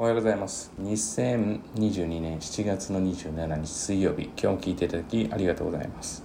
[0.00, 0.72] おはようございます。
[0.80, 4.30] 2022年7月の27日水曜日。
[4.34, 6.24] 今日も聞いていただきありがとうございます。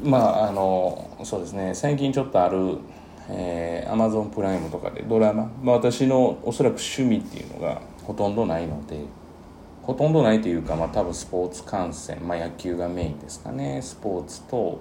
[0.00, 1.74] まああのそうですね。
[1.74, 2.78] 最近ちょっとある
[3.28, 9.00] えー、Amazon プライムとかでドラマ、まあ、私のおそらく趣味っていうのがほとんどないので
[9.82, 13.82] ほとんどないというか、まあ、多分スポーツ観戦、まあ、野球がメインですかね。
[13.82, 14.78] スポーツと、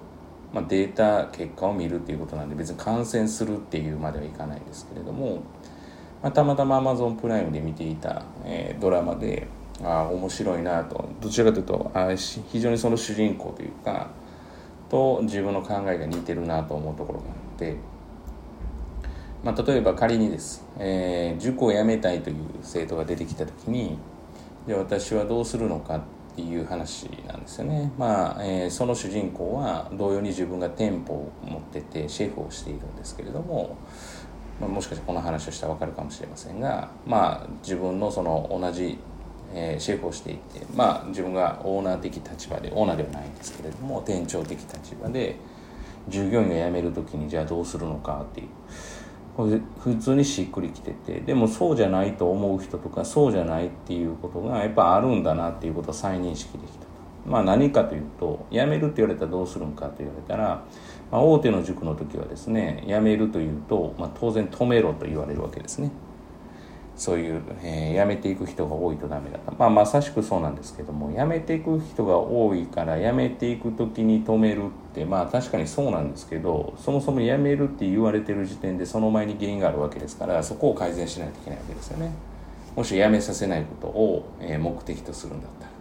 [0.54, 5.42] まあ、データ結果を見るっていうことなんで別に観戦するっていうまではいかないですけれども
[6.24, 9.46] まあ、たまたま Amazon プライムで見ていた、えー、ドラマで
[9.84, 11.10] あ面白いなと。
[11.20, 14.10] どちらかというとあ非常にその主人公というか
[14.90, 17.76] と自分の考えが似てるなと思うところがあって、
[19.44, 23.98] まあ、例えば仮にです、えー、塾を辞めたいという生徒が出てきた時に
[24.66, 26.02] で私はどうするのかっ
[26.36, 27.92] ていう話なんですよね。
[27.98, 33.76] まあえー、その主人公は同様に自分が店舗を持っててシェフをしているんですけれども
[34.60, 38.98] まあ、もしかしてこの話をしたら分かるかもしれませんが、まあ、自分のその同じ、
[39.54, 45.36] えー、シェフをしていて、まあ、自分がオーナー的立場でオーナーではないんですけれども店長的立場で
[46.10, 48.48] 従業員が辞める時にじゃあどうするのかっていう。
[49.36, 56.86] これ普通にしっくりきててでもそうじゃないと思う人とかそうじゃないっていうことがやっぱあるんだなっていうことを再認識できた
[57.26, 60.64] まあ何かというと辞めるって言われたらどうするんかと言われたら
[61.14, 65.92] まあ、大手の塾の時はですね辞めるというと、まあ、当然止めろと言われるわけですね。
[66.96, 82.12] そういう、えー、辞めていく人が多いとダメだと、まあ、まさしくそうなんですけども辞めていく人が多いから辞めていく時に止めるってまあ確かにそうなんですけどそもそも辞めるって言われてる時点でその前に原因があるわけですからそこを改善しないといけないわけですよね。
[82.76, 85.73] もし辞めさせないことを、えー、目的とするんだったら。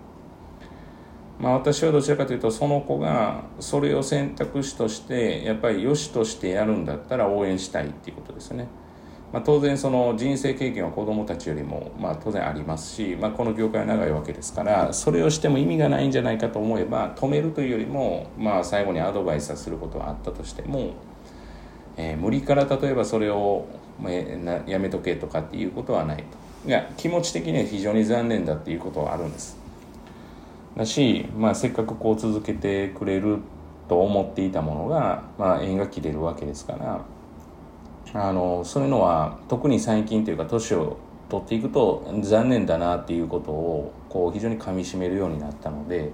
[1.39, 8.69] まあ、私はどちらかというとその子がそれを選択肢としてやっぱり良しとしてやるんだったら応援したいっていうことですね。
[9.33, 20.93] まあ、当然その人生経験は子どもたちよりもまあ当然ありますし、まあ、この業界は長いわけですからそれをしても意味がないんじゃないかと思えば止めるというよりもまあ最後にアドバイスすることはあったとしても、
[21.97, 23.67] えー、無理から例えばそれを
[24.67, 26.43] やめとけとかっていうことはないと。
[26.69, 29.57] いや気持ち的には非常に残念だっていうことはあるんです。
[30.77, 33.39] だし、まあ、せっかくこう続けてくれる
[33.89, 37.05] と思っていたものが、まあ、縁が切れるわけですから
[38.15, 46.11] あのそういうのは特に最近というか年を取っていくと残念だなっていうことをこう非常にかみしめるようになったので、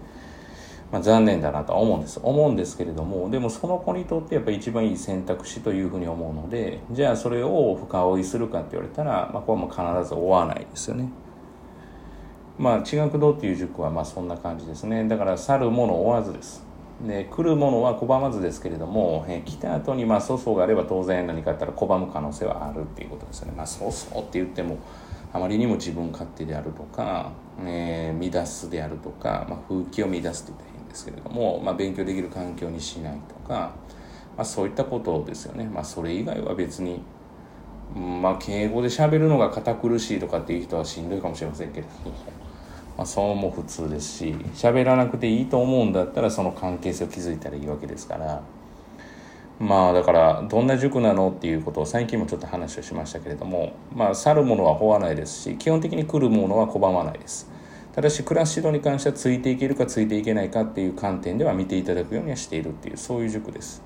[0.92, 9.70] まあ、残念だなとは思うんです思うんですけれどもでもその子にとってやっぱり一番いい選択肢というふうに思うのでじゃあそれを深追いするかって言われたら、まあ、これはもう
[10.00, 11.08] 必ず追わないですよね。
[12.58, 15.06] まあ地学堂っていう塾はまあそんな感じですね。
[15.06, 16.66] だから去るもの追わずです。
[17.06, 23.52] で来るものは拒まずですけれども、え、来た後にまあ粗相があれば当然何かあったら拒む可能性はあるっていうことですよね。
[23.56, 24.78] まあ粗相って言っても
[25.32, 27.30] あまりにも自分勝手であるとか、
[27.60, 33.72] えー、乱すであるとか、まあ、風紀を乱すって言ったらいいんですけれども、まあ、勉強できる環境にしないとか、
[34.36, 35.64] まあ、そういったことですよね。
[35.72, 37.02] まあそれ以外は別に
[37.94, 42.10] まあ敬語で喋るのが堅苦しいとかっていう人はしんどいかもしれませんけれど。
[42.10, 42.47] も
[42.98, 48.42] まあ、そうも普通ですし喋らなくていいと思うんだったらその関係性を築いたらいいわけですから。
[49.60, 57.50] まあだからどんな塾なのっていうことを最近もちょっと話をしましたけれどもまあ去るものは追わないですし基本的に来るものは拒まないです。
[57.92, 63.82] ただしクラス指導に関してはついていけるかついていけないかっていう観点では見ていただくようにはしているっていうそういう塾です。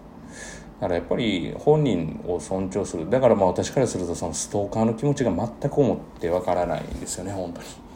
[0.80, 3.08] だからやっぱり本人を尊重する。
[3.08, 7.91] だからまあ私からするとそのストーカーの気持ちが全く思ってわからないんですよね本当に。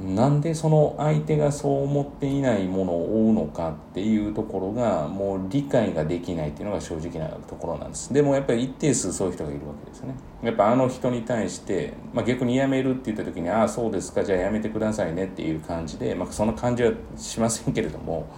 [0.00, 8.12] なんでその相手がそう思っていないものを追うのかっていうところがもう理解ができないっていうのが正直なところなんです。
[8.12, 10.14] でもやっぱり一定数そういう人がいるわけですね。
[10.42, 18.28] やっぱあの人に対して、まあ、逆に辞めるって言った時にああそうですかじゃあ辞めてくださいねっていう感じで、まあ、そんな感じはしませんけれども、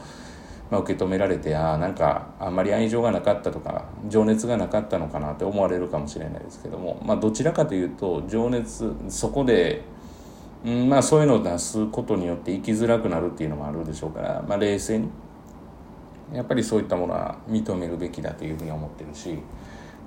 [0.70, 9.82] まあ、受け止められてああなんかあんまり愛情がなかったとか情熱がなかったのかなって思われるかもしれないですけども、まあ、どちらかというと情熱そこで
[10.64, 15.08] うん、まあそういうのを出すことによって生きづらくなるっていうのもあるでしょうから、まあ、冷静に
[16.32, 19.38] やっぱりそういったものは認めるべきだというふうに思ってるし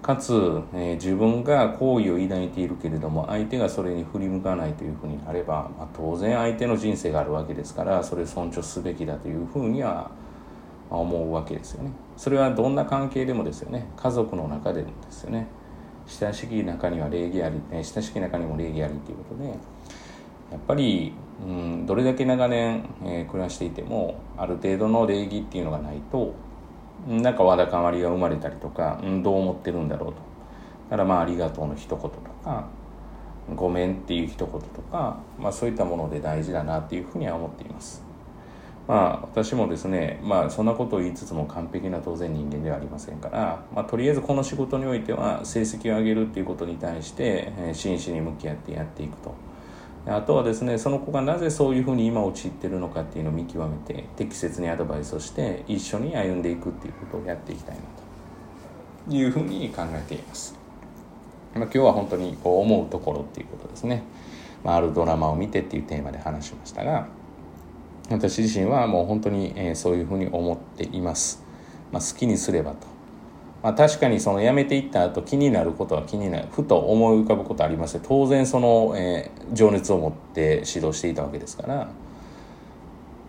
[0.01, 0.33] かつ、
[0.73, 10.11] えー、自分が好意を抱いているけれども相手がそれに振り向かないというふうになれば、まあ、当然相手の人生があるわけですからそれを尊重すべきだというふうには
[10.89, 11.91] 思うわけですよね。
[12.15, 15.47] それはどんな関係でもですよね家族の中でもですよね
[16.05, 19.57] 親しき中には礼儀あり、親しき中にも礼儀ありということで。
[20.51, 21.13] やっぱり、
[21.45, 26.33] うん、どれだけ長年、えー、暮らしていてもある程度の礼儀っていうのがないと
[27.07, 30.19] なんかわだかまりが生まれたりとか、うん、どう思ってるんだろうと。
[30.89, 32.09] だからまあありがとうの一言と
[32.43, 32.67] か、
[33.55, 34.59] 「ごめん」っていう一言と
[34.91, 38.03] か、まあ、そういったもので大事だなっていうふうには思っています。
[38.87, 49.33] まあ私もですねまあそんなことを言いつつも完璧な当然人間ではありませんから、まあ、とりあえずこの仕事においては成績を上げるっていうことに対して、えー、真摯に向き合ってやっていくと。
[50.05, 58.03] あとはですねその子がなぜそういうふうに今陥ってるのかっていうのを見極めて適切にアドバイスをして一緒に歩んでいくっていうことをやっていきたいなと。
[59.09, 60.55] いうふうに考えています、
[61.53, 64.03] まあ、今日は本当にこう思うところっていうことですね、
[64.63, 67.07] まあ、あるドラマを見てっていうテーマで話しましたが
[68.09, 71.41] 私自身はもう本当に、そういうふうに思っています、
[71.91, 72.92] まあ、好きにすればと。
[73.63, 81.87] まあ、確かにその辞めていった後気になることは気になるふと思い浮かぶことあります当然その、えー、情熱を持って指導していたわけですから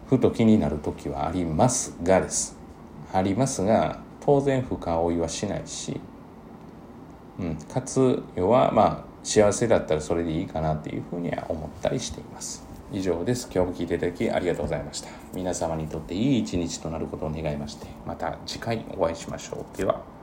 [0.08, 2.56] ふと気になる時はありますがです。
[3.12, 6.00] ありますが当然深追いはしないし、
[7.38, 12.66] うん、かつ要はまあ幸せだったらそれでいいかなっていうふうには思ったりしています。
[12.92, 13.48] 以上です。
[13.52, 15.08] 今日も聞いていただきありがとうございました。
[15.34, 19.76] 皆様にとっていい一日となることを願いましてまた次回お会いしましょう。
[19.76, 20.13] では。